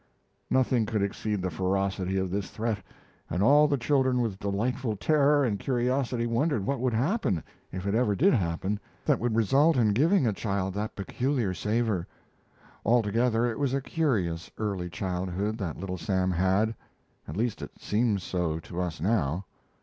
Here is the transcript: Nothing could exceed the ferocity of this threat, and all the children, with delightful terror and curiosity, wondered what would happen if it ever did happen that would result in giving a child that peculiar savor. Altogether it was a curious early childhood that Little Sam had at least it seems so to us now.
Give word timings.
Nothing 0.49 0.87
could 0.87 1.03
exceed 1.03 1.43
the 1.43 1.51
ferocity 1.51 2.17
of 2.17 2.31
this 2.31 2.49
threat, 2.49 2.79
and 3.29 3.43
all 3.43 3.67
the 3.67 3.77
children, 3.77 4.19
with 4.19 4.39
delightful 4.39 4.95
terror 4.95 5.45
and 5.45 5.59
curiosity, 5.59 6.25
wondered 6.25 6.65
what 6.65 6.79
would 6.79 6.95
happen 6.95 7.43
if 7.71 7.85
it 7.85 7.93
ever 7.93 8.15
did 8.15 8.33
happen 8.33 8.79
that 9.05 9.19
would 9.19 9.35
result 9.35 9.77
in 9.77 9.93
giving 9.93 10.25
a 10.25 10.33
child 10.33 10.73
that 10.73 10.95
peculiar 10.95 11.53
savor. 11.53 12.07
Altogether 12.83 13.45
it 13.45 13.59
was 13.59 13.75
a 13.75 13.79
curious 13.81 14.49
early 14.57 14.89
childhood 14.89 15.59
that 15.59 15.77
Little 15.77 15.99
Sam 15.99 16.31
had 16.31 16.73
at 17.27 17.37
least 17.37 17.61
it 17.61 17.79
seems 17.79 18.23
so 18.23 18.57
to 18.57 18.81
us 18.81 19.01
now. 19.01 19.45